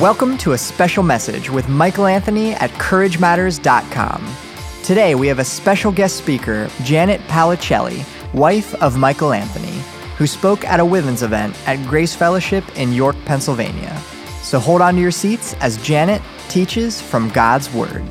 [0.00, 4.24] Welcome to a special message with Michael Anthony at CourageMatters.com.
[4.84, 9.82] Today we have a special guest speaker, Janet Palicelli, wife of Michael Anthony,
[10.16, 13.92] who spoke at a women's event at Grace Fellowship in York, Pennsylvania.
[14.40, 18.04] So hold on to your seats as Janet teaches from God's Word.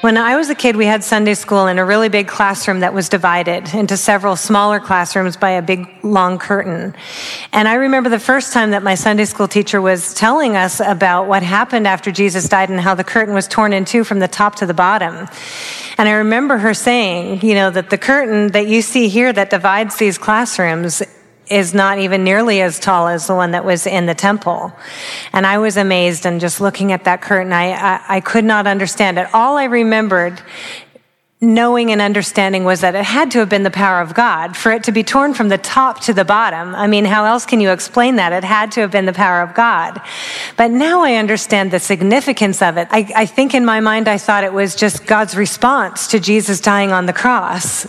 [0.00, 2.94] When I was a kid, we had Sunday school in a really big classroom that
[2.94, 6.94] was divided into several smaller classrooms by a big long curtain.
[7.52, 11.26] And I remember the first time that my Sunday school teacher was telling us about
[11.26, 14.28] what happened after Jesus died and how the curtain was torn in two from the
[14.28, 15.26] top to the bottom.
[15.98, 19.50] And I remember her saying, you know, that the curtain that you see here that
[19.50, 21.02] divides these classrooms
[21.50, 24.72] is not even nearly as tall as the one that was in the temple.
[25.32, 28.66] And I was amazed and just looking at that curtain, I, I, I, could not
[28.66, 29.28] understand it.
[29.32, 30.42] All I remembered
[31.40, 34.72] knowing and understanding was that it had to have been the power of God for
[34.72, 36.74] it to be torn from the top to the bottom.
[36.74, 38.32] I mean, how else can you explain that?
[38.32, 40.00] It had to have been the power of God.
[40.56, 42.88] But now I understand the significance of it.
[42.90, 46.60] I, I think in my mind, I thought it was just God's response to Jesus
[46.60, 47.86] dying on the cross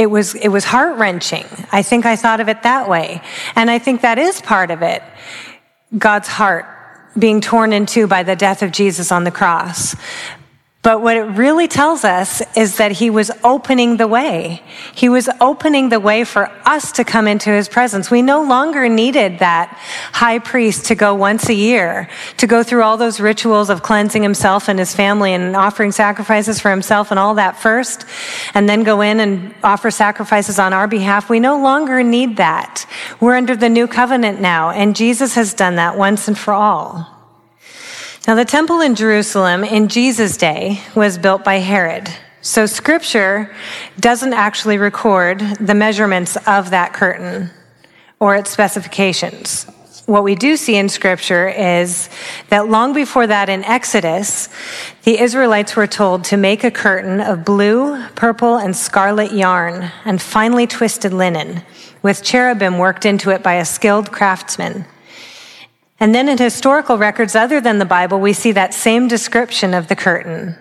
[0.00, 1.44] it was, it was heart wrenching.
[1.70, 3.20] I think I thought of it that way.
[3.54, 5.02] And I think that is part of it.
[5.98, 6.64] God's heart
[7.18, 9.94] being torn in two by the death of Jesus on the cross.
[10.82, 14.62] But what it really tells us is that he was opening the way.
[14.94, 18.10] He was opening the way for us to come into his presence.
[18.10, 19.78] We no longer needed that
[20.12, 22.08] high priest to go once a year,
[22.38, 26.60] to go through all those rituals of cleansing himself and his family and offering sacrifices
[26.60, 28.06] for himself and all that first,
[28.54, 31.28] and then go in and offer sacrifices on our behalf.
[31.28, 32.86] We no longer need that.
[33.20, 37.19] We're under the new covenant now, and Jesus has done that once and for all.
[38.26, 42.08] Now, the temple in Jerusalem in Jesus' day was built by Herod.
[42.42, 43.54] So, scripture
[43.98, 47.50] doesn't actually record the measurements of that curtain
[48.18, 49.66] or its specifications.
[50.04, 52.10] What we do see in scripture is
[52.48, 54.48] that long before that in Exodus,
[55.04, 60.20] the Israelites were told to make a curtain of blue, purple, and scarlet yarn and
[60.20, 61.62] finely twisted linen
[62.02, 64.84] with cherubim worked into it by a skilled craftsman.
[66.00, 69.88] And then in historical records other than the Bible, we see that same description of
[69.88, 70.56] the curtain.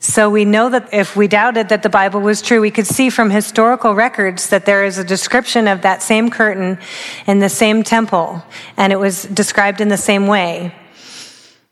[0.00, 3.10] So we know that if we doubted that the Bible was true, we could see
[3.10, 6.78] from historical records that there is a description of that same curtain
[7.26, 8.42] in the same temple,
[8.76, 10.72] and it was described in the same way.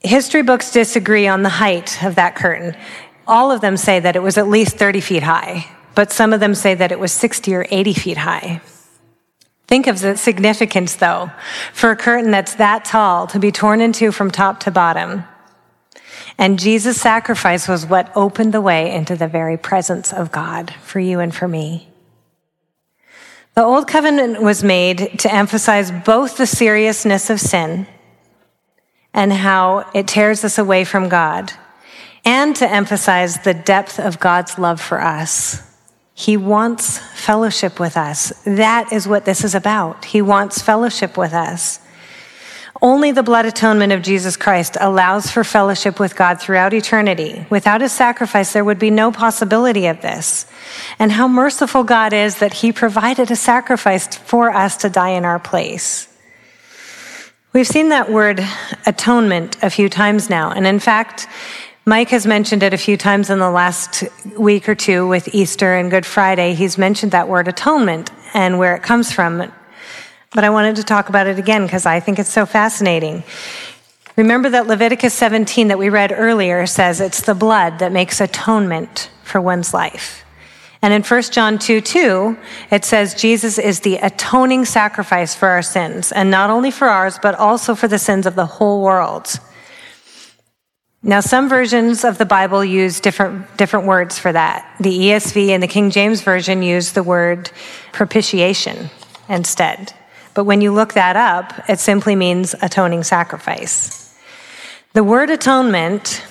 [0.00, 2.76] History books disagree on the height of that curtain.
[3.28, 6.40] All of them say that it was at least 30 feet high, but some of
[6.40, 8.60] them say that it was 60 or 80 feet high.
[9.66, 11.30] Think of the significance, though,
[11.72, 15.24] for a curtain that's that tall to be torn in two from top to bottom.
[16.38, 21.00] And Jesus' sacrifice was what opened the way into the very presence of God for
[21.00, 21.88] you and for me.
[23.54, 27.86] The Old Covenant was made to emphasize both the seriousness of sin
[29.14, 31.50] and how it tears us away from God,
[32.22, 35.62] and to emphasize the depth of God's love for us.
[36.18, 38.32] He wants fellowship with us.
[38.46, 40.06] That is what this is about.
[40.06, 41.78] He wants fellowship with us.
[42.80, 47.44] Only the blood atonement of Jesus Christ allows for fellowship with God throughout eternity.
[47.50, 50.46] Without his sacrifice, there would be no possibility of this.
[50.98, 55.26] And how merciful God is that he provided a sacrifice for us to die in
[55.26, 56.08] our place.
[57.52, 58.42] We've seen that word
[58.86, 60.50] atonement a few times now.
[60.50, 61.28] And in fact,
[61.88, 64.02] Mike has mentioned it a few times in the last
[64.36, 66.52] week or two with Easter and Good Friday.
[66.52, 69.52] He's mentioned that word atonement and where it comes from.
[70.32, 73.22] But I wanted to talk about it again because I think it's so fascinating.
[74.16, 79.08] Remember that Leviticus 17 that we read earlier says it's the blood that makes atonement
[79.22, 80.24] for one's life.
[80.82, 82.36] And in 1 John 2 2,
[82.72, 87.20] it says Jesus is the atoning sacrifice for our sins, and not only for ours,
[87.22, 89.38] but also for the sins of the whole world.
[91.06, 94.74] Now, some versions of the Bible use different, different words for that.
[94.80, 97.48] The ESV and the King James Version use the word
[97.92, 98.90] propitiation
[99.28, 99.94] instead.
[100.34, 104.18] But when you look that up, it simply means atoning sacrifice.
[104.94, 106.26] The word atonement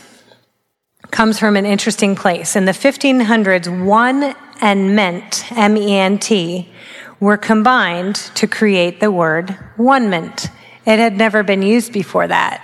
[1.09, 2.57] comes from an interesting place.
[2.57, 6.69] In the 1500s, one and ment, M E N T,
[7.21, 10.49] were combined to create the word one ment.
[10.85, 12.61] It had never been used before that.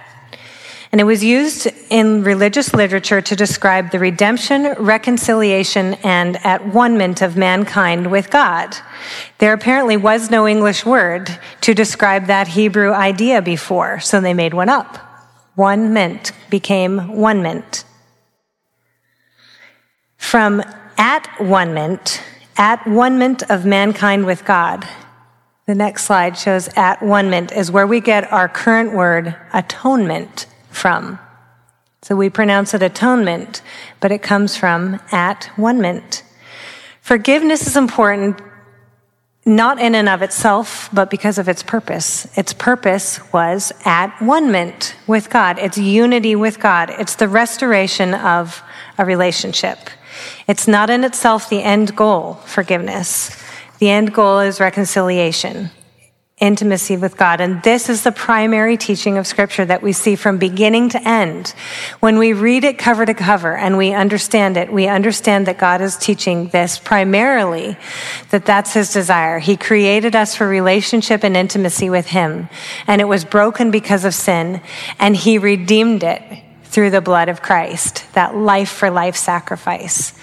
[0.92, 6.98] And it was used in religious literature to describe the redemption, reconciliation, and at one
[6.98, 8.76] ment of mankind with God.
[9.38, 14.54] There apparently was no English word to describe that Hebrew idea before, so they made
[14.54, 14.98] one up.
[15.56, 17.86] One ment became one ment.
[20.18, 20.62] From
[20.98, 22.22] at one ment,
[22.58, 24.88] at one-ment of mankind with God.
[25.66, 31.20] The next slide shows at one-ment is where we get our current word atonement from.
[32.02, 33.62] So we pronounce it atonement,
[34.00, 36.24] but it comes from at one-ment.
[37.02, 38.42] Forgiveness is important
[39.46, 42.28] not in and of itself, but because of its purpose.
[42.38, 45.58] Its purpose was at one-ment with God.
[45.58, 46.92] It's unity with God.
[47.00, 48.62] It's the restoration of
[49.00, 49.90] a relationship.
[50.48, 53.36] It's not in itself the end goal, forgiveness.
[53.80, 55.72] The end goal is reconciliation
[56.42, 57.40] intimacy with God.
[57.40, 61.50] And this is the primary teaching of scripture that we see from beginning to end.
[62.00, 65.82] When we read it cover to cover and we understand it, we understand that God
[65.82, 67.78] is teaching this primarily,
[68.32, 69.38] that that's his desire.
[69.38, 72.50] He created us for relationship and intimacy with him.
[72.88, 74.62] And it was broken because of sin
[75.00, 76.24] and he redeemed it
[76.64, 80.14] through the blood of Christ, that life for life sacrifice.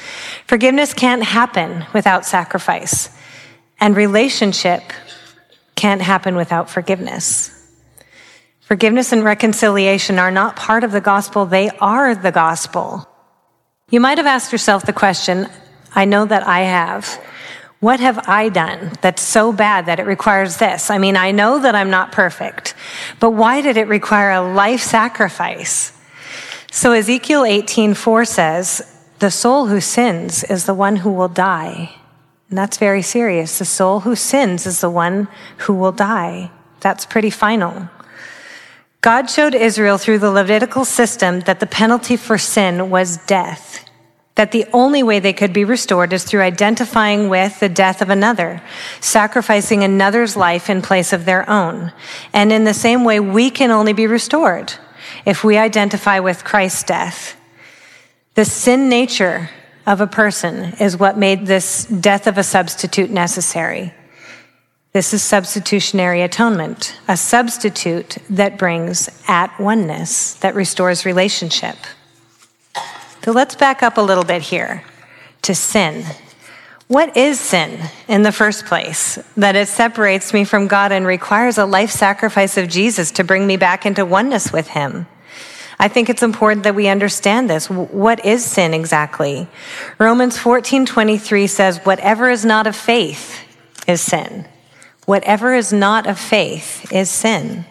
[0.47, 3.11] Forgiveness can't happen without sacrifice.
[3.79, 4.83] And relationship
[5.79, 7.55] can't happen without forgiveness.
[8.61, 13.09] Forgiveness and reconciliation are not part of the gospel, they are the gospel.
[13.89, 15.47] You might have asked yourself the question,
[15.95, 17.07] I know that I have.
[17.81, 20.91] What have I done that's so bad that it requires this?
[20.91, 22.75] I mean, I know that I'm not perfect,
[23.21, 25.93] but why did it require a life sacrifice?
[26.73, 28.83] So Ezekiel 18:4 says,
[29.21, 31.95] "The soul who sins is the one who will die."
[32.49, 33.59] And that's very serious.
[33.59, 35.29] The soul who sins is the one
[35.59, 36.51] who will die.
[36.81, 37.89] That's pretty final.
[39.01, 43.85] God showed Israel through the Levitical system that the penalty for sin was death.
[44.35, 48.09] That the only way they could be restored is through identifying with the death of
[48.09, 48.63] another,
[49.01, 51.93] sacrificing another's life in place of their own.
[52.33, 54.73] And in the same way, we can only be restored
[55.25, 57.37] if we identify with Christ's death.
[58.35, 59.51] The sin nature
[59.89, 63.95] of a person is what made this death of a substitute necessary.
[64.93, 71.77] This is substitutionary atonement, a substitute that brings at oneness, that restores relationship.
[73.25, 74.85] So let's back up a little bit here
[75.43, 76.05] to sin.
[76.87, 79.19] What is sin in the first place?
[79.39, 83.47] That it separates me from God and requires a life sacrifice of Jesus to bring
[83.47, 85.07] me back into oneness with Him.
[85.81, 87.71] I think it's important that we understand this.
[87.71, 89.47] What is sin exactly?
[89.99, 93.41] Romans 14:23 says whatever is not of faith
[93.87, 94.47] is sin.
[95.07, 97.65] Whatever is not of faith is sin.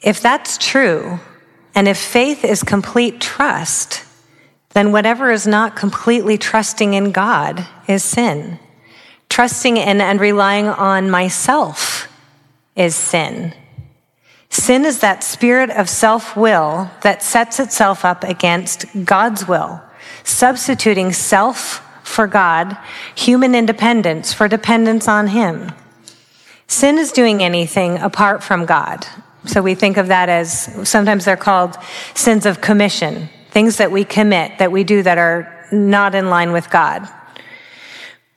[0.00, 1.20] If that's true,
[1.74, 4.04] and if faith is complete trust,
[4.70, 8.58] then whatever is not completely trusting in God is sin.
[9.28, 12.08] Trusting in and relying on myself
[12.76, 13.54] is sin.
[14.52, 19.80] Sin is that spirit of self will that sets itself up against God's will,
[20.24, 22.76] substituting self for God,
[23.14, 25.72] human independence for dependence on Him.
[26.66, 29.06] Sin is doing anything apart from God.
[29.46, 31.74] So we think of that as sometimes they're called
[32.14, 36.52] sins of commission, things that we commit, that we do that are not in line
[36.52, 37.08] with God.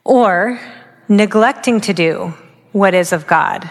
[0.06, 0.62] Or
[1.10, 2.34] neglecting to do
[2.72, 3.70] what is of God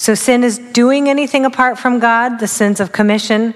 [0.00, 3.52] so sin is doing anything apart from God, the sins of commission,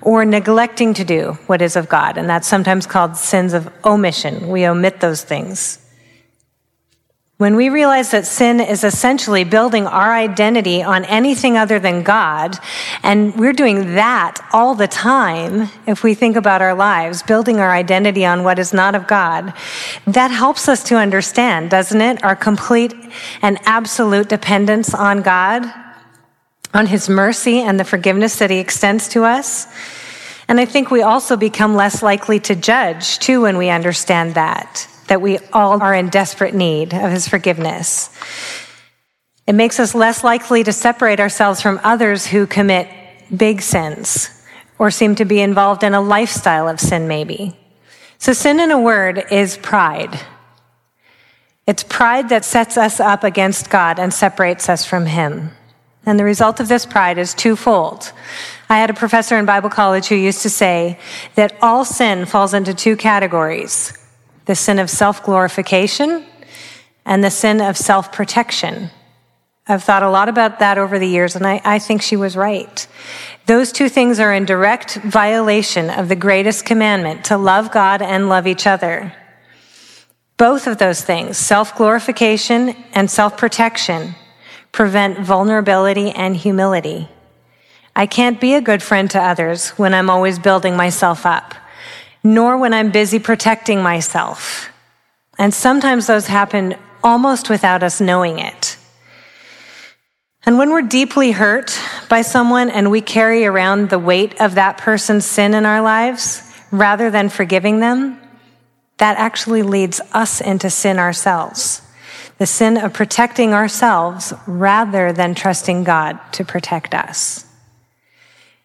[0.00, 2.16] or neglecting to do what is of God.
[2.16, 4.46] And that's sometimes called sins of omission.
[4.46, 5.84] We omit those things.
[7.38, 12.56] When we realize that sin is essentially building our identity on anything other than God,
[13.02, 17.72] and we're doing that all the time, if we think about our lives, building our
[17.72, 19.52] identity on what is not of God,
[20.06, 22.22] that helps us to understand, doesn't it?
[22.22, 22.94] Our complete
[23.42, 25.64] and absolute dependence on God
[26.74, 29.66] on his mercy and the forgiveness that he extends to us.
[30.48, 34.88] And I think we also become less likely to judge too when we understand that,
[35.08, 38.10] that we all are in desperate need of his forgiveness.
[39.46, 42.88] It makes us less likely to separate ourselves from others who commit
[43.34, 44.30] big sins
[44.78, 47.56] or seem to be involved in a lifestyle of sin, maybe.
[48.18, 50.20] So, sin in a word is pride.
[51.66, 55.50] It's pride that sets us up against God and separates us from Him.
[56.08, 58.12] And the result of this pride is twofold.
[58.70, 60.98] I had a professor in Bible college who used to say
[61.34, 63.92] that all sin falls into two categories
[64.46, 66.24] the sin of self glorification
[67.04, 68.88] and the sin of self protection.
[69.66, 72.38] I've thought a lot about that over the years, and I, I, think she was
[72.38, 72.86] right.
[73.44, 78.30] Those two things are in direct violation of the greatest commandment to love God and
[78.30, 79.12] love each other.
[80.38, 84.14] Both of those things, self glorification and self protection,
[84.72, 87.08] prevent vulnerability and humility.
[87.96, 91.54] I can't be a good friend to others when I'm always building myself up,
[92.22, 94.70] nor when I'm busy protecting myself.
[95.38, 98.76] And sometimes those happen almost without us knowing it.
[100.44, 104.78] And when we're deeply hurt by someone and we carry around the weight of that
[104.78, 108.20] person's sin in our lives, rather than forgiving them,
[108.98, 111.82] that actually leads us into sin ourselves.
[112.38, 117.44] The sin of protecting ourselves rather than trusting God to protect us.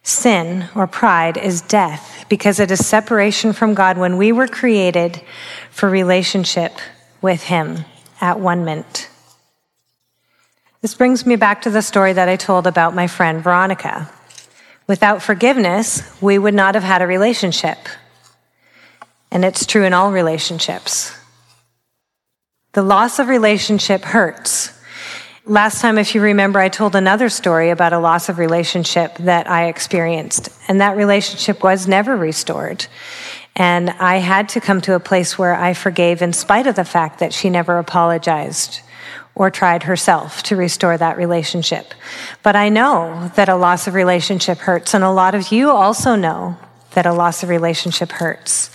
[0.04, 5.22] Sin or pride is death because it is separation from God when we were created
[5.72, 6.74] for relationship
[7.22, 7.86] with Him
[8.22, 9.10] at one ment.
[10.82, 14.12] This brings me back to the story that I told about my friend Veronica.
[14.86, 17.78] Without forgiveness, we would not have had a relationship.
[19.32, 21.18] And it's true in all relationships.
[22.74, 24.72] The loss of relationship hurts.
[25.46, 29.48] Last time, if you remember, I told another story about a loss of relationship that
[29.48, 32.88] I experienced, and that relationship was never restored.
[33.56, 36.84] And I had to come to a place where I forgave in spite of the
[36.84, 38.82] fact that she never apologized
[39.36, 41.94] or tried herself to restore that relationship.
[42.42, 46.16] But I know that a loss of relationship hurts, and a lot of you also
[46.16, 46.58] know
[46.96, 48.72] that a loss of relationship hurts.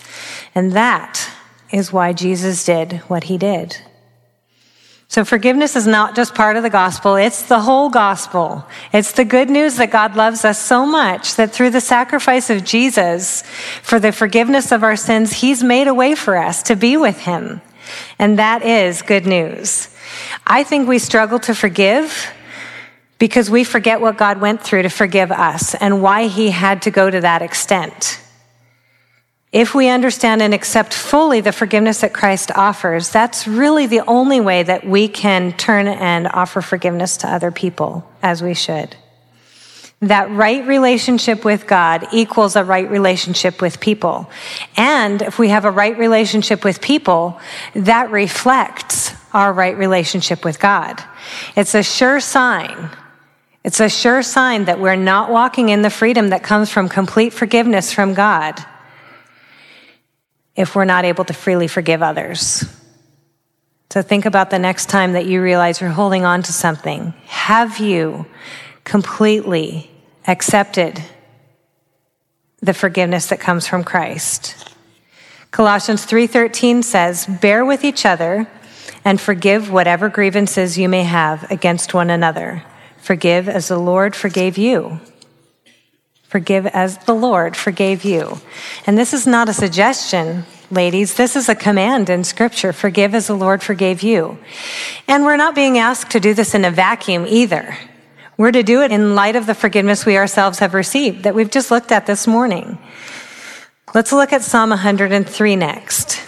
[0.54, 1.32] And that
[1.72, 3.78] is why Jesus did what he did.
[5.10, 8.66] So forgiveness is not just part of the gospel, it's the whole gospel.
[8.92, 12.62] It's the good news that God loves us so much that through the sacrifice of
[12.62, 13.42] Jesus
[13.82, 17.20] for the forgiveness of our sins, he's made a way for us to be with
[17.20, 17.62] him.
[18.18, 19.88] And that is good news.
[20.46, 22.30] I think we struggle to forgive
[23.18, 26.90] because we forget what God went through to forgive us and why he had to
[26.90, 28.20] go to that extent.
[29.50, 34.40] If we understand and accept fully the forgiveness that Christ offers, that's really the only
[34.40, 38.94] way that we can turn and offer forgiveness to other people as we should.
[40.00, 44.30] That right relationship with God equals a right relationship with people.
[44.76, 47.40] And if we have a right relationship with people,
[47.74, 51.02] that reflects our right relationship with God.
[51.56, 52.90] It's a sure sign.
[53.64, 57.32] It's a sure sign that we're not walking in the freedom that comes from complete
[57.32, 58.62] forgiveness from God
[60.58, 62.64] if we're not able to freely forgive others.
[63.90, 67.14] So think about the next time that you realize you're holding on to something.
[67.26, 68.26] Have you
[68.82, 69.88] completely
[70.26, 71.00] accepted
[72.60, 74.74] the forgiveness that comes from Christ?
[75.52, 78.48] Colossians 3:13 says, "Bear with each other
[79.04, 82.64] and forgive whatever grievances you may have against one another.
[83.00, 85.00] Forgive as the Lord forgave you."
[86.28, 88.38] Forgive as the Lord forgave you.
[88.87, 91.14] And this is not a suggestion, ladies.
[91.14, 92.75] This is a command in Scripture.
[92.75, 94.38] Forgive as the Lord forgave you.
[95.08, 97.78] And we're not being asked to do this in a vacuum either.
[98.37, 101.50] We're to do it in light of the forgiveness we ourselves have received that we've
[101.50, 102.78] just looked at this morning.
[103.94, 106.20] Let's look at Psalm 103 next,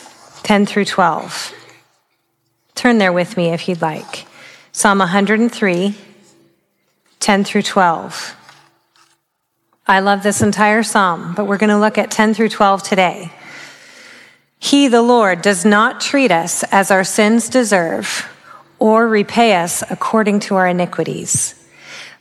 [0.44, 1.54] 10 through 12.
[2.74, 4.24] Turn there with me if you'd like.
[4.72, 5.94] Psalm 103,
[7.20, 8.36] 10 through 12.
[9.90, 13.32] I love this entire psalm, but we're going to look at 10 through 12 today.
[14.60, 18.28] He, the Lord, does not treat us as our sins deserve
[18.78, 21.56] or repay us according to our iniquities.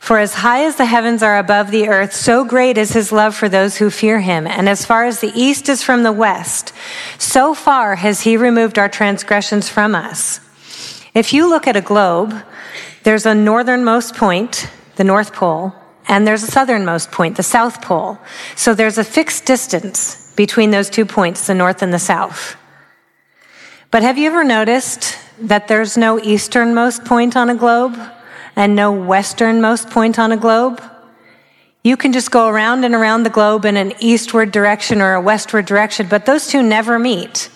[0.00, 3.36] For as high as the heavens are above the earth, so great is his love
[3.36, 4.48] for those who fear him.
[4.48, 6.72] And as far as the east is from the west,
[7.18, 10.40] so far has he removed our transgressions from us.
[11.14, 12.34] If you look at a globe,
[13.04, 15.72] there's a northernmost point, the North Pole,
[16.10, 18.18] and there's a southernmost point, the South Pole.
[18.56, 22.56] So there's a fixed distance between those two points, the North and the South.
[23.92, 27.96] But have you ever noticed that there's no easternmost point on a globe
[28.56, 30.82] and no westernmost point on a globe?
[31.84, 35.20] You can just go around and around the globe in an eastward direction or a
[35.20, 37.50] westward direction, but those two never meet.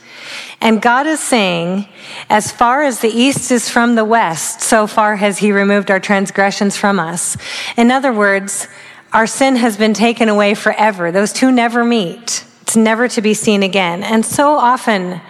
[0.65, 1.87] And God is saying,
[2.31, 6.01] as far as the east is from the west, so far has he removed our
[6.01, 7.37] transgressions from us.
[7.77, 8.67] In other words,
[9.13, 11.13] our sin has been taken away forever.
[11.13, 12.47] Those two never meet.
[12.63, 14.03] It's never to be seen again.
[14.03, 15.21] And so often,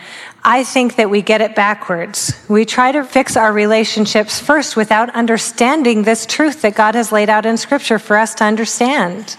[0.44, 2.32] I think that we get it backwards.
[2.48, 7.28] We try to fix our relationships first without understanding this truth that God has laid
[7.28, 9.36] out in Scripture for us to understand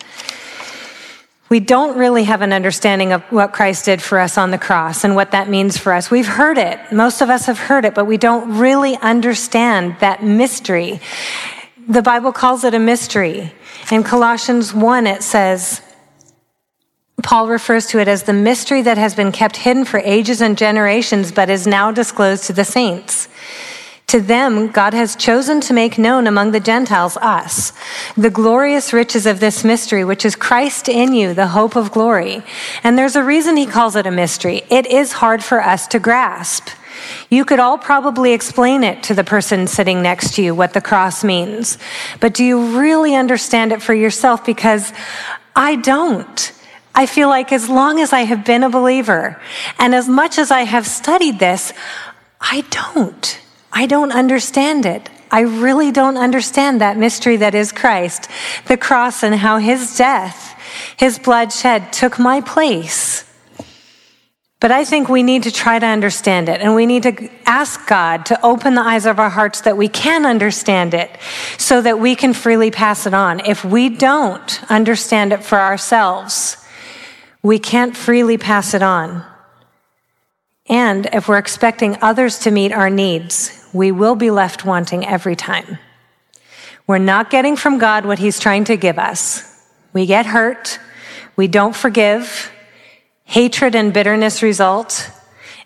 [1.50, 5.04] we don't really have an understanding of what Christ did for us on the cross
[5.04, 6.10] and what that means for us.
[6.10, 6.80] We've heard it.
[6.92, 11.00] Most of us have heard it, but we don't really understand that mystery.
[11.88, 13.54] The Bible calls it a mystery.
[13.92, 15.82] In Colossians 1, it says,
[17.22, 20.58] Paul refers to it as the mystery that has been kept hidden for ages and
[20.58, 23.28] generations, but is now disclosed to the saints.
[24.08, 27.74] To them, God has chosen to make known among the Gentiles us,
[28.16, 32.44] the glorious riches of this mystery, which is Christ in you, the hope of glory.
[32.84, 34.62] And there's a reason he calls it a mystery.
[34.70, 36.70] It is hard for us to grasp.
[37.30, 40.82] You could all probably explain it to the person sitting next to you, what the
[40.82, 41.78] cross means.
[42.20, 44.46] But do you really understand it for yourself?
[44.46, 44.94] Because
[45.56, 46.52] I don't.
[46.94, 49.42] I feel like as long as I have been a believer
[49.80, 51.74] and as much as I have studied this,
[52.40, 53.42] I don't.
[53.76, 55.10] I don't understand it.
[55.30, 58.30] I really don't understand that mystery that is Christ,
[58.68, 60.58] the cross, and how his death,
[60.98, 63.26] his blood shed, took my place.
[64.62, 67.86] But I think we need to try to understand it, and we need to ask
[67.86, 71.12] God to open the eyes of our hearts that we can understand it
[71.58, 73.42] so that we can freely pass it on.
[73.46, 76.58] If we don't understand it for ourselves,
[77.44, 79.26] we can't freely pass it on.
[80.68, 85.36] And if we're expecting others to meet our needs, we will be left wanting every
[85.36, 85.78] time.
[86.88, 89.44] We're not getting from God what He's trying to give us.
[89.92, 90.80] We get hurt.
[91.36, 92.52] We don't forgive.
[93.26, 95.12] Hatred and bitterness result.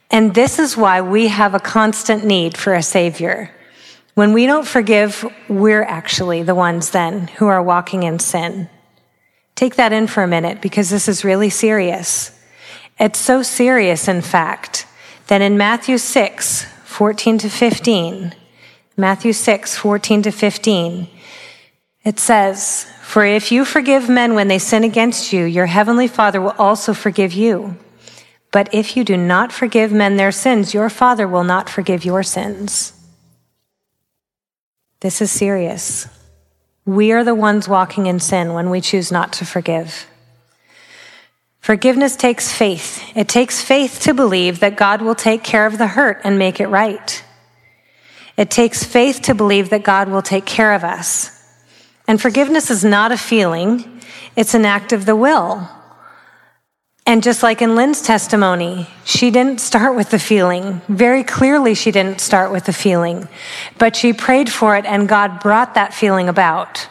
[0.09, 3.51] And this is why we have a constant need for a Savior.
[4.15, 8.69] When we don't forgive, we're actually the ones then who are walking in sin.
[9.53, 12.31] Take that in for a minute because this is really serious.
[12.99, 14.87] It's so serious, in fact,
[15.27, 16.65] that in Matthew 6,
[16.99, 18.35] 14 to 15,
[18.97, 21.07] Matthew 6, 14 to 15,
[22.03, 26.41] it says, For if you forgive men when they sin against you, your heavenly Father
[26.41, 27.77] will also forgive you.
[28.51, 32.21] But if you do not forgive men their sins, your Father will not forgive your
[32.21, 32.91] sins.
[34.99, 36.05] This is serious.
[36.83, 40.05] We are the ones walking in sin when we choose not to forgive.
[41.59, 43.03] Forgiveness takes faith.
[43.15, 46.59] It takes faith to believe that God will take care of the hurt and make
[46.59, 47.23] it right.
[48.37, 51.35] It takes faith to believe that God will take care of us.
[52.07, 54.01] And forgiveness is not a feeling,
[54.35, 55.69] it's an act of the will.
[57.05, 60.81] And just like in Lynn's testimony, she didn't start with the feeling.
[60.87, 63.27] Very clearly, she didn't start with the feeling,
[63.77, 66.87] but she prayed for it and God brought that feeling about.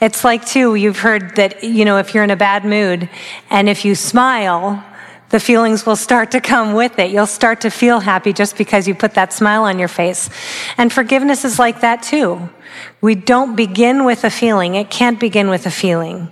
[0.00, 3.08] It's like, too, you've heard that, you know, if you're in a bad mood
[3.50, 4.84] and if you smile,
[5.30, 7.10] the feelings will start to come with it.
[7.10, 10.28] You'll start to feel happy just because you put that smile on your face.
[10.76, 12.50] And forgiveness is like that too.
[13.00, 14.74] We don't begin with a feeling.
[14.74, 16.28] It can't begin with a feeling.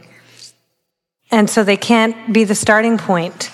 [1.31, 3.51] And so they can't be the starting point.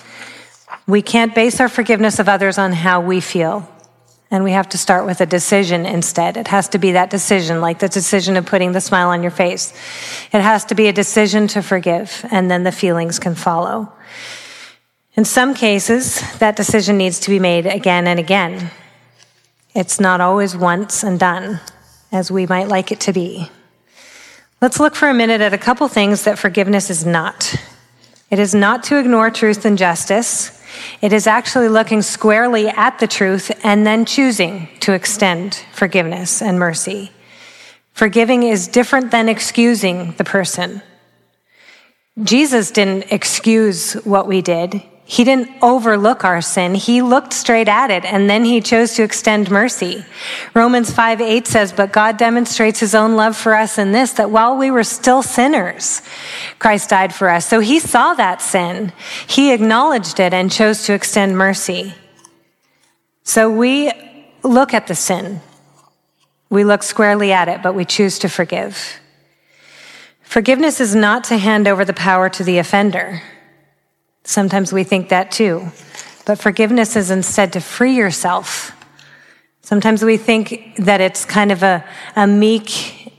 [0.87, 3.69] We can't base our forgiveness of others on how we feel.
[4.31, 6.35] And we have to start with a decision instead.
[6.35, 9.31] It has to be that decision, like the decision of putting the smile on your
[9.31, 9.71] face.
[10.33, 13.91] It has to be a decision to forgive, and then the feelings can follow.
[15.15, 18.71] In some cases, that decision needs to be made again and again.
[19.73, 21.59] It's not always once and done,
[22.11, 23.49] as we might like it to be.
[24.61, 27.55] Let's look for a minute at a couple things that forgiveness is not.
[28.31, 30.54] It is not to ignore truth and justice.
[31.01, 36.59] It is actually looking squarely at the truth and then choosing to extend forgiveness and
[36.59, 37.11] mercy.
[37.93, 40.81] Forgiving is different than excusing the person.
[42.23, 44.81] Jesus didn't excuse what we did.
[45.07, 46.73] He didn't overlook our sin.
[46.73, 50.03] He looked straight at it and then he chose to extend mercy.
[50.55, 54.31] Romans 5 8 says, But God demonstrates his own love for us in this, that
[54.31, 56.01] while we were still sinners,
[56.57, 57.45] Christ died for us.
[57.47, 58.93] So he saw that sin.
[59.27, 61.93] He acknowledged it and chose to extend mercy.
[63.23, 63.91] So we
[64.41, 65.41] look at the sin.
[66.49, 68.99] We look squarely at it, but we choose to forgive.
[70.23, 73.21] Forgiveness is not to hand over the power to the offender.
[74.25, 75.71] Sometimes we think that too.
[76.25, 78.71] But forgiveness is instead to free yourself.
[79.61, 81.85] Sometimes we think that it's kind of a,
[82.15, 83.13] a meek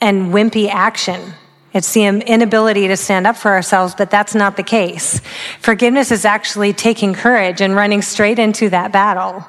[0.00, 1.32] and wimpy action.
[1.72, 5.20] It's the inability to stand up for ourselves, but that's not the case.
[5.60, 9.44] Forgiveness is actually taking courage and running straight into that battle.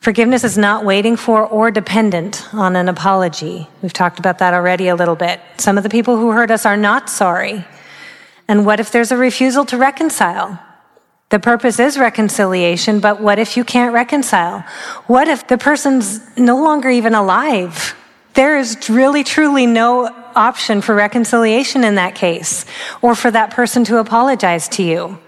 [0.00, 3.68] Forgiveness is not waiting for or dependent on an apology.
[3.80, 5.40] We've talked about that already a little bit.
[5.58, 7.64] Some of the people who hurt us are not sorry.
[8.48, 10.58] And what if there's a refusal to reconcile?
[11.30, 14.60] The purpose is reconciliation, but what if you can't reconcile?
[15.06, 17.96] What if the person's no longer even alive?
[18.34, 22.66] There is really, truly no option for reconciliation in that case,
[23.00, 25.18] or for that person to apologize to you.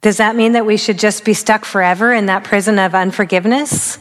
[0.00, 3.98] Does that mean that we should just be stuck forever in that prison of unforgiveness?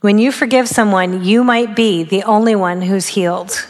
[0.00, 3.66] When you forgive someone, you might be the only one who's healed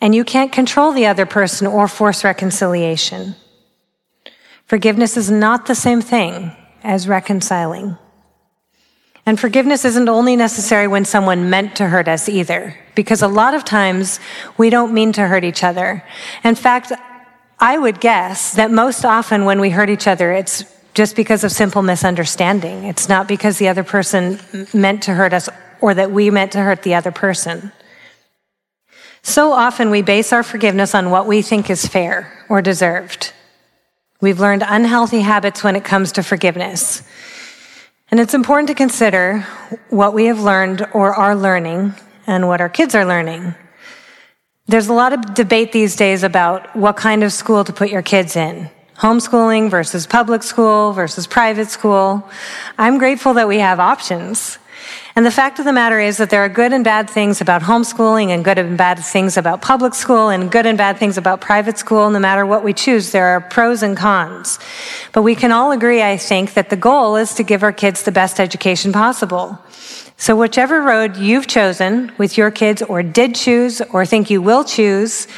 [0.00, 3.34] and you can't control the other person or force reconciliation.
[4.66, 6.52] Forgiveness is not the same thing
[6.82, 7.96] as reconciling.
[9.26, 13.54] And forgiveness isn't only necessary when someone meant to hurt us either, because a lot
[13.54, 14.20] of times
[14.58, 16.04] we don't mean to hurt each other.
[16.42, 16.92] In fact,
[17.58, 21.52] I would guess that most often when we hurt each other, it's just because of
[21.52, 22.84] simple misunderstanding.
[22.84, 24.38] It's not because the other person
[24.74, 25.48] meant to hurt us
[25.80, 27.72] or that we meant to hurt the other person.
[29.26, 33.32] So often we base our forgiveness on what we think is fair or deserved.
[34.20, 37.02] We've learned unhealthy habits when it comes to forgiveness.
[38.10, 39.40] And it's important to consider
[39.88, 41.94] what we have learned or are learning
[42.26, 43.54] and what our kids are learning.
[44.66, 48.02] There's a lot of debate these days about what kind of school to put your
[48.02, 48.70] kids in.
[48.98, 52.28] Homeschooling versus public school versus private school.
[52.76, 54.58] I'm grateful that we have options.
[55.16, 57.62] And the fact of the matter is that there are good and bad things about
[57.62, 61.40] homeschooling and good and bad things about public school and good and bad things about
[61.40, 62.10] private school.
[62.10, 64.58] No matter what we choose, there are pros and cons.
[65.12, 68.02] But we can all agree, I think, that the goal is to give our kids
[68.02, 69.56] the best education possible.
[70.16, 74.64] So whichever road you've chosen with your kids or did choose or think you will
[74.64, 75.28] choose,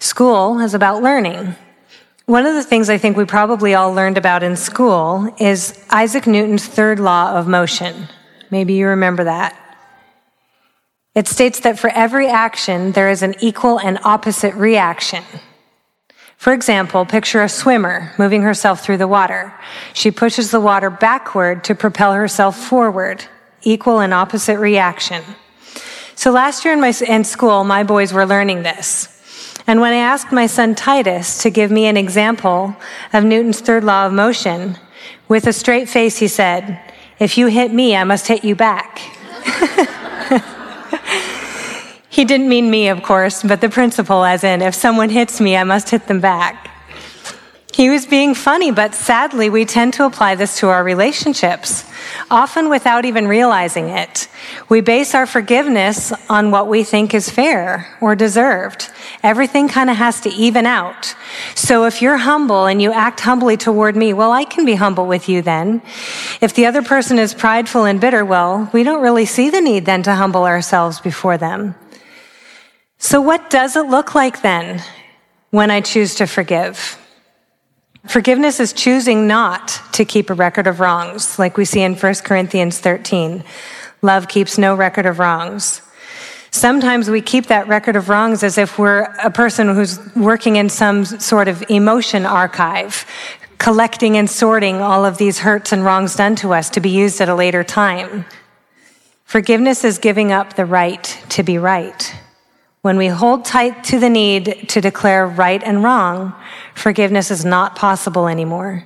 [0.00, 1.54] school is about learning.
[2.26, 6.26] One of the things I think we probably all learned about in school is Isaac
[6.26, 8.08] Newton's third law of motion.
[8.54, 9.52] Maybe you remember that.
[11.16, 15.24] It states that for every action, there is an equal and opposite reaction.
[16.36, 19.52] For example, picture a swimmer moving herself through the water.
[19.92, 23.24] She pushes the water backward to propel herself forward.
[23.62, 25.24] Equal and opposite reaction.
[26.14, 29.08] So last year in, my, in school, my boys were learning this.
[29.66, 32.76] And when I asked my son Titus to give me an example
[33.12, 34.78] of Newton's third law of motion,
[35.26, 36.78] with a straight face, he said,
[37.18, 38.98] if you hit me, I must hit you back.
[42.08, 45.56] he didn't mean me, of course, but the principle, as in, if someone hits me,
[45.56, 46.70] I must hit them back.
[47.74, 51.84] He was being funny, but sadly, we tend to apply this to our relationships,
[52.30, 54.28] often without even realizing it.
[54.68, 58.92] We base our forgiveness on what we think is fair or deserved.
[59.24, 61.16] Everything kind of has to even out.
[61.56, 65.08] So if you're humble and you act humbly toward me, well, I can be humble
[65.08, 65.82] with you then.
[66.40, 69.84] If the other person is prideful and bitter, well, we don't really see the need
[69.84, 71.74] then to humble ourselves before them.
[72.98, 74.80] So what does it look like then
[75.50, 77.00] when I choose to forgive?
[78.06, 82.14] Forgiveness is choosing not to keep a record of wrongs, like we see in 1
[82.24, 83.42] Corinthians 13.
[84.02, 85.80] Love keeps no record of wrongs.
[86.50, 90.68] Sometimes we keep that record of wrongs as if we're a person who's working in
[90.68, 93.06] some sort of emotion archive,
[93.58, 97.20] collecting and sorting all of these hurts and wrongs done to us to be used
[97.20, 98.26] at a later time.
[99.24, 102.14] Forgiveness is giving up the right to be right.
[102.82, 106.34] When we hold tight to the need to declare right and wrong,
[106.74, 108.84] forgiveness is not possible anymore.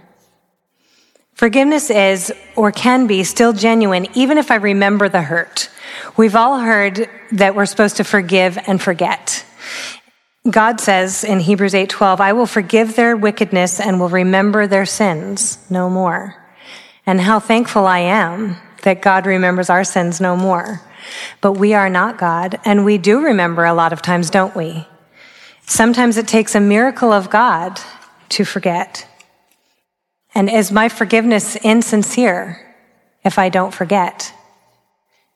[1.35, 5.71] Forgiveness is, or can be, still genuine, even if I remember the hurt.
[6.17, 9.45] We've all heard that we're supposed to forgive and forget.
[10.51, 15.59] God says in Hebrews 8:12, "I will forgive their wickedness and will remember their sins
[15.71, 16.37] no more."
[17.07, 20.81] And how thankful I am that God remembers our sins no more.
[21.41, 24.87] But we are not God, and we do remember a lot of times, don't we?
[25.69, 27.79] Sometimes it takes a miracle of God
[28.31, 29.07] to forget.
[30.35, 32.75] And is my forgiveness insincere
[33.23, 34.33] if I don't forget?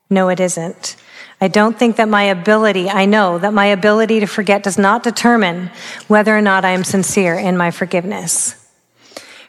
[0.09, 0.95] No, it isn't.
[1.39, 5.03] I don't think that my ability, I know that my ability to forget does not
[5.03, 5.69] determine
[6.07, 8.55] whether or not I am sincere in my forgiveness.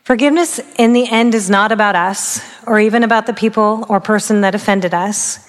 [0.03, 4.43] Forgiveness in the end is not about us or even about the people or person
[4.43, 5.49] that offended us.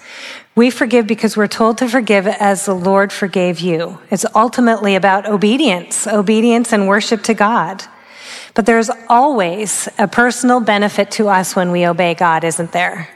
[0.56, 3.98] We forgive because we're told to forgive as the Lord forgave you.
[4.10, 7.84] It's ultimately about obedience, obedience and worship to God.
[8.54, 13.06] But there's always a personal benefit to us when we obey God, isn't there?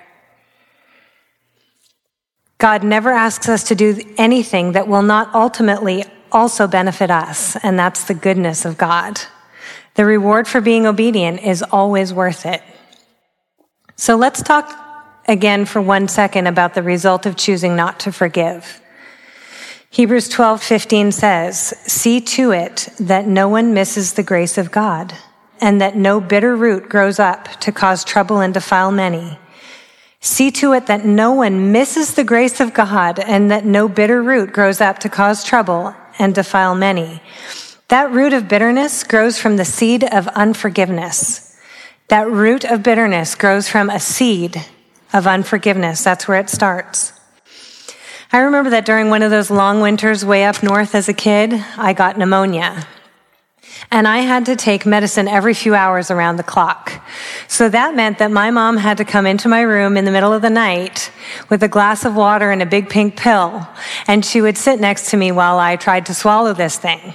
[2.58, 7.78] God never asks us to do anything that will not ultimately also benefit us, and
[7.78, 9.18] that's the goodness of God.
[9.94, 12.62] The reward for being obedient is always worth it.
[13.96, 14.89] So let's talk
[15.30, 18.80] again for one second about the result of choosing not to forgive.
[19.88, 25.14] Hebrews 12:15 says, "See to it that no one misses the grace of God,
[25.60, 29.38] and that no bitter root grows up to cause trouble and defile many."
[30.20, 34.22] See to it that no one misses the grace of God and that no bitter
[34.22, 37.22] root grows up to cause trouble and defile many.
[37.88, 41.56] That root of bitterness grows from the seed of unforgiveness.
[42.08, 44.62] That root of bitterness grows from a seed
[45.12, 46.02] of unforgiveness.
[46.04, 47.12] That's where it starts.
[48.32, 51.52] I remember that during one of those long winters way up north as a kid,
[51.76, 52.86] I got pneumonia.
[53.90, 57.02] And I had to take medicine every few hours around the clock.
[57.48, 60.32] So that meant that my mom had to come into my room in the middle
[60.32, 61.10] of the night
[61.48, 63.66] with a glass of water and a big pink pill.
[64.06, 67.14] And she would sit next to me while I tried to swallow this thing.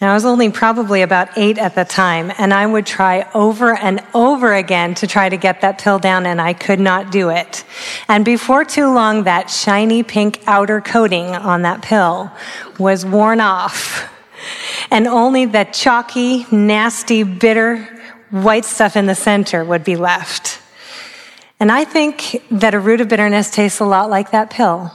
[0.00, 4.00] I was only probably about eight at the time, and I would try over and
[4.14, 7.64] over again to try to get that pill down, and I could not do it.
[8.06, 12.30] And before too long, that shiny pink outer coating on that pill
[12.78, 14.08] was worn off,
[14.92, 17.76] and only the chalky, nasty, bitter
[18.30, 20.60] white stuff in the center would be left.
[21.58, 24.92] And I think that a root of bitterness tastes a lot like that pill.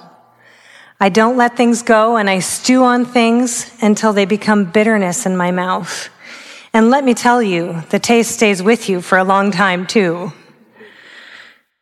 [1.04, 5.36] I don't let things go and I stew on things until they become bitterness in
[5.36, 6.10] my mouth.
[6.72, 10.32] And let me tell you, the taste stays with you for a long time too.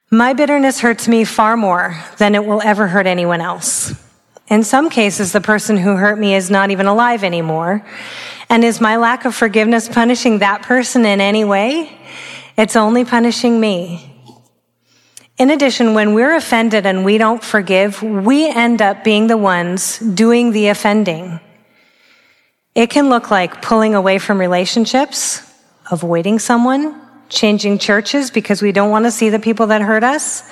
[0.10, 3.94] My bitterness hurts me far more than it will ever hurt anyone else.
[4.48, 7.86] In some cases, the person who hurt me is not even alive anymore.
[8.50, 11.96] And is my lack of forgiveness punishing that person in any way?
[12.58, 14.11] It's only punishing me.
[15.42, 19.98] In addition, when we're offended and we don't forgive, we end up being the ones
[19.98, 21.40] doing the offending.
[22.76, 25.42] It can look like pulling away from relationships,
[25.90, 30.44] avoiding someone, changing churches because we don't want to see the people that hurt us,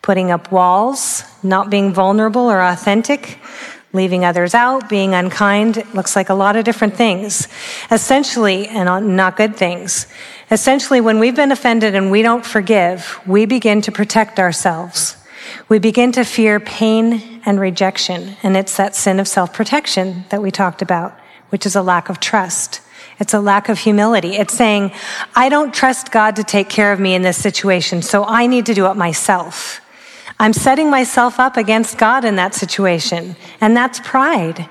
[0.00, 3.38] putting up walls, not being vulnerable or authentic,
[3.92, 5.76] leaving others out, being unkind.
[5.76, 7.46] It looks like a lot of different things.
[7.90, 10.06] Essentially, and not good things.
[10.50, 15.16] Essentially, when we've been offended and we don't forgive, we begin to protect ourselves.
[15.68, 18.36] We begin to fear pain and rejection.
[18.42, 21.18] And it's that sin of self protection that we talked about,
[21.50, 22.80] which is a lack of trust.
[23.20, 24.36] It's a lack of humility.
[24.36, 24.92] It's saying,
[25.36, 28.66] I don't trust God to take care of me in this situation, so I need
[28.66, 29.80] to do it myself.
[30.38, 34.70] I'm setting myself up against God in that situation, and that's pride.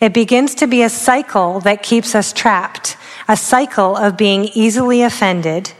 [0.00, 2.96] It begins to be a cycle that keeps us trapped,
[3.30, 5.72] a cycle of being easily offended,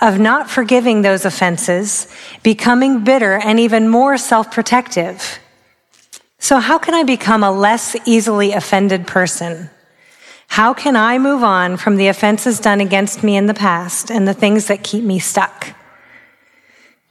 [0.00, 2.06] of not forgiving those offenses,
[2.44, 5.40] becoming bitter, and even more self protective.
[6.38, 9.68] So, how can I become a less easily offended person?
[10.46, 14.28] How can I move on from the offenses done against me in the past and
[14.28, 15.74] the things that keep me stuck?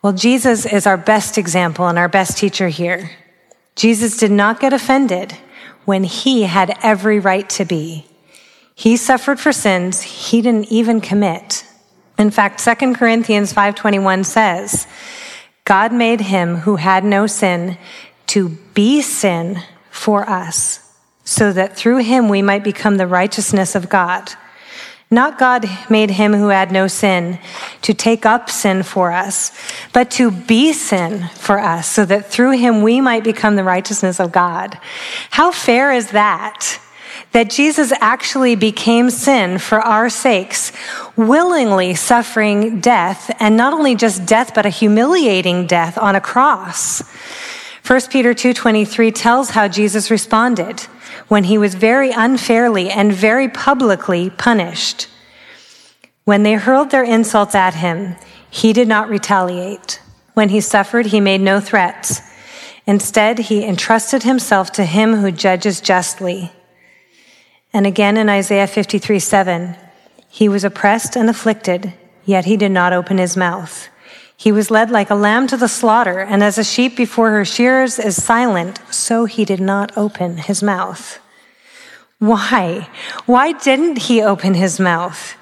[0.02, 3.12] Well, Jesus is our best example and our best teacher here.
[3.76, 5.34] Jesus did not get offended
[5.84, 8.06] when he had every right to be.
[8.76, 11.66] He suffered for sins he didn't even commit.
[12.18, 14.88] In fact, 2 Corinthians 5:21 says,
[15.66, 17.78] God made him who had no sin
[18.28, 23.90] to be sin for us, so that through him we might become the righteousness of
[23.90, 24.32] God.
[25.10, 27.38] Not God made him who had no sin
[27.82, 29.52] to take up sin for us,
[29.92, 34.20] but to be sin for us, so that through him we might become the righteousness
[34.20, 34.80] of God.
[35.32, 36.80] How fair is that?
[37.32, 40.72] That Jesus actually became sin for our sakes,
[41.16, 47.02] willingly suffering death, and not only just death, but a humiliating death on a cross.
[47.84, 50.82] 1 Peter 2:23 tells how Jesus responded
[51.30, 55.08] when he was very unfairly and very publicly punished.
[56.26, 58.16] When they hurled their insults at him,
[58.50, 60.00] he did not retaliate.
[60.34, 62.22] When he suffered, he made no threats.
[62.86, 66.52] Instead, he entrusted himself to him who judges justly.
[67.74, 69.76] And again in Isaiah 53 7,
[70.28, 71.94] he was oppressed and afflicted,
[72.26, 73.90] yet he did not open his mouth.
[74.36, 77.46] He was led like a lamb to the slaughter, and as a sheep before her
[77.46, 81.20] shearers is silent, so he did not open his mouth.
[82.18, 82.90] Why?
[83.26, 85.36] Why didn't he open his mouth?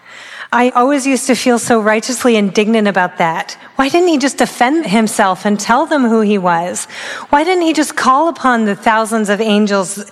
[0.51, 3.55] I always used to feel so righteously indignant about that.
[3.75, 6.85] Why didn't he just defend himself and tell them who he was?
[7.29, 10.11] Why didn't he just call upon the thousands of angels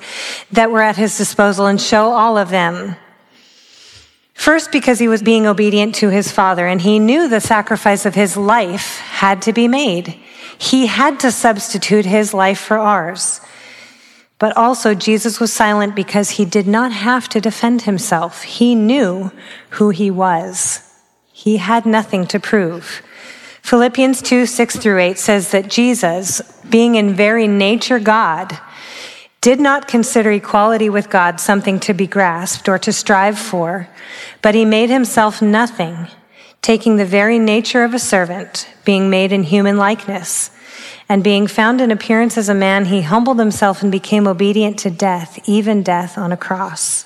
[0.52, 2.96] that were at his disposal and show all of them?
[4.36, 8.14] First, because he was being obedient to his father and he knew the sacrifice of
[8.14, 10.20] his life had to be made.
[10.60, 13.42] He had to substitute his life for ours.
[14.40, 18.44] But also, Jesus was silent because he did not have to defend himself.
[18.44, 19.32] He knew
[19.72, 20.82] who he was.
[21.32, 23.02] He had nothing to prove.
[23.64, 28.60] Philippians 2 6 through 8 says that Jesus, being in very nature God,
[29.42, 33.88] did not consider equality with God something to be grasped or to strive for,
[34.42, 36.08] but he made himself nothing,
[36.62, 40.52] taking the very nature of a servant, being made in human likeness.
[41.10, 44.90] And being found in appearance as a man, he humbled himself and became obedient to
[44.90, 47.06] death, even death on a cross.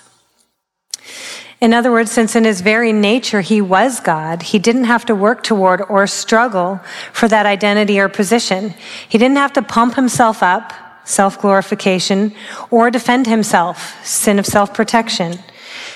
[1.60, 5.14] In other words, since in his very nature he was God, he didn't have to
[5.14, 6.80] work toward or struggle
[7.14, 8.74] for that identity or position.
[9.08, 12.34] He didn't have to pump himself up self glorification,
[12.70, 15.40] or defend himself, sin of self protection.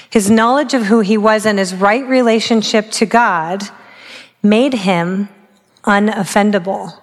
[0.09, 3.63] his knowledge of who he was and his right relationship to God
[4.41, 5.27] made him
[5.83, 6.97] unoffendable.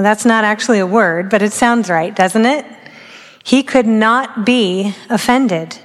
[0.00, 2.64] Now, that's not actually a word, but it sounds right, doesn't it?
[3.44, 5.76] He could not be offended.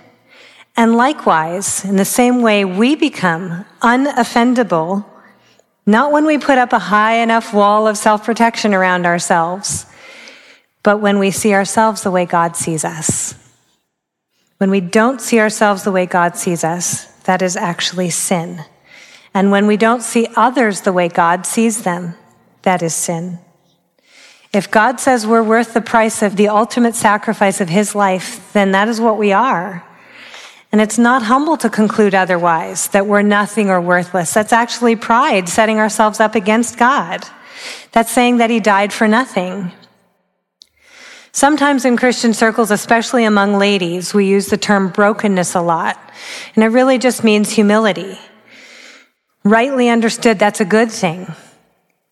[0.77, 5.03] And likewise, in the same way, we become unoffendable,
[5.85, 9.85] not when we put up a high enough wall of self protection around ourselves,
[10.81, 13.35] but when we see ourselves the way God sees us.
[14.59, 18.63] When we don't see ourselves the way God sees us, that is actually sin.
[19.33, 22.15] And when we don't see others the way God sees them,
[22.61, 23.39] that is sin.
[24.55, 28.71] If God says we're worth the price of the ultimate sacrifice of his life, then
[28.71, 29.85] that is what we are.
[30.71, 34.33] And it's not humble to conclude otherwise, that we're nothing or worthless.
[34.33, 37.25] That's actually pride, setting ourselves up against God.
[37.91, 39.73] That's saying that he died for nothing.
[41.33, 45.99] Sometimes in Christian circles, especially among ladies, we use the term brokenness a lot.
[46.55, 48.17] And it really just means humility.
[49.43, 51.35] Rightly understood, that's a good thing.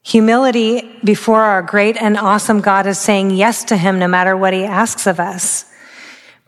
[0.03, 4.53] Humility before our great and awesome God is saying yes to him no matter what
[4.53, 5.65] he asks of us.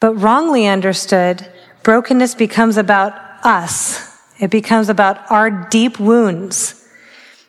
[0.02, 1.50] But wrongly understood,
[1.82, 3.14] brokenness becomes about
[3.46, 4.14] us.
[4.40, 6.86] It becomes about our deep wounds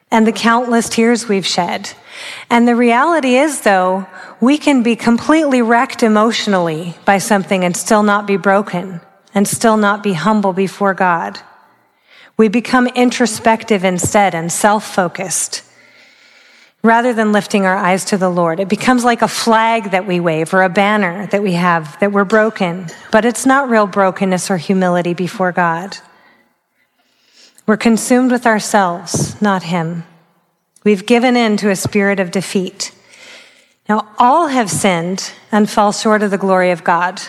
[0.08, 1.90] and the countless tears we've shed.
[2.48, 4.06] And the reality is, though,
[4.40, 9.00] we can be completely wrecked emotionally by something and still not be broken
[9.34, 11.40] and still not be humble before God.
[12.36, 15.62] We become introspective instead and self focused
[16.86, 18.60] rather than lifting our eyes to the Lord.
[18.60, 22.12] It becomes like a flag that we wave or a banner that we have that
[22.12, 25.98] we're broken, but it's not real brokenness or humility before God.
[27.66, 30.04] We're consumed with ourselves, not Him.
[30.84, 32.92] We've given in to a spirit of defeat.
[33.88, 37.20] Now, all have sinned and fall short of the glory of God,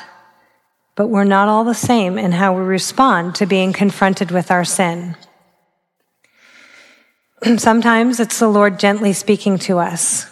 [0.96, 4.64] but we're not all the same in how we respond to being confronted with our
[4.64, 5.16] sin.
[7.58, 10.26] Sometimes it's the Lord gently speaking to us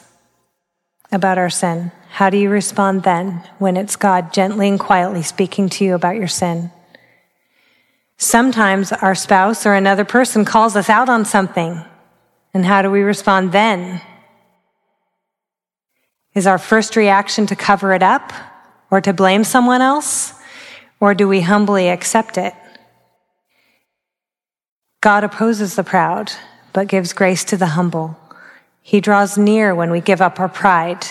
[1.11, 1.91] about our sin.
[2.09, 6.15] How do you respond then when it's God gently and quietly speaking to you about
[6.15, 6.71] your sin?
[8.17, 11.83] Sometimes our spouse or another person calls us out on something.
[12.53, 14.01] And how do we respond then?
[16.33, 18.33] Is our first reaction to cover it up
[18.89, 20.33] or to blame someone else?
[20.99, 22.53] Or do we humbly accept it?
[25.01, 26.31] God opposes the proud
[26.75, 28.19] but gives grace to the humble.
[28.81, 31.05] He draws near when we give up our pride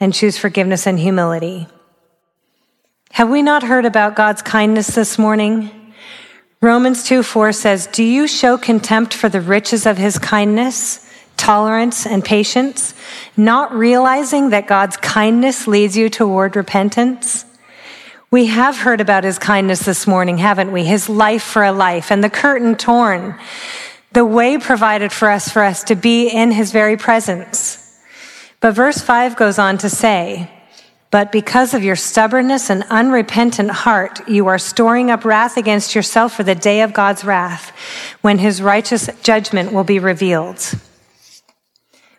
[0.00, 1.68] and choose forgiveness and humility.
[3.10, 5.92] Have we not heard about God's kindness this morning?
[6.62, 12.06] Romans 2 4 says, Do you show contempt for the riches of his kindness, tolerance,
[12.06, 12.94] and patience,
[13.36, 17.44] not realizing that God's kindness leads you toward repentance?
[18.30, 20.82] We have heard about his kindness this morning, haven't we?
[20.82, 23.38] His life for a life and the curtain torn
[24.14, 27.80] the way provided for us for us to be in his very presence.
[28.60, 30.50] But verse 5 goes on to say,
[31.10, 36.32] But because of your stubbornness and unrepentant heart, you are storing up wrath against yourself
[36.32, 37.72] for the day of God's wrath,
[38.22, 40.60] when his righteous judgment will be revealed.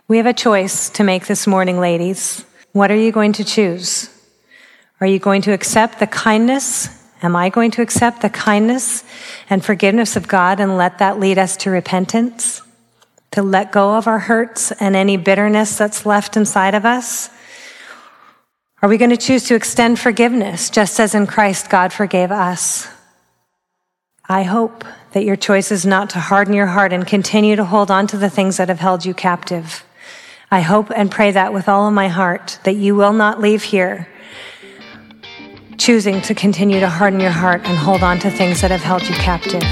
[0.09, 2.45] We have a choice to make this morning, ladies.
[2.73, 4.09] What are you going to choose?
[4.99, 9.03] Are you going to accept the kindness Am I going to accept the kindness
[9.49, 12.61] and forgiveness of God and let that lead us to repentance?
[13.31, 17.31] To let go of our hurts and any bitterness that's left inside of us?
[18.83, 22.87] Are we going to choose to extend forgiveness just as in Christ God forgave us?
[24.29, 27.89] I hope that your choice is not to harden your heart and continue to hold
[27.89, 29.83] on to the things that have held you captive.
[30.51, 33.63] I hope and pray that with all of my heart that you will not leave
[33.63, 34.09] here
[35.77, 39.01] choosing to continue to harden your heart and hold on to things that have held
[39.03, 39.63] you captive.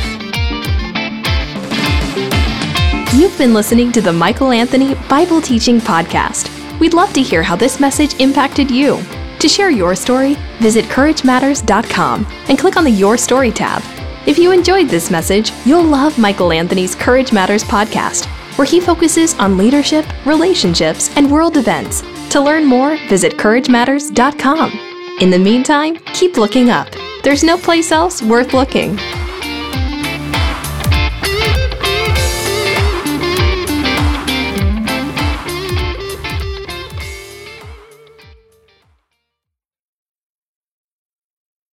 [3.19, 6.49] You've been listening to the Michael Anthony Bible Teaching Podcast.
[6.79, 8.99] We'd love to hear how this message impacted you.
[9.39, 13.81] To share your story, visit CourageMatters.com and click on the Your Story tab.
[14.25, 18.25] If you enjoyed this message, you'll love Michael Anthony's Courage Matters podcast,
[18.57, 22.01] where he focuses on leadership, relationships, and world events.
[22.29, 24.92] To learn more, visit CourageMatters.com.
[25.19, 26.87] In the meantime, keep looking up.
[27.23, 28.97] There's no place else worth looking.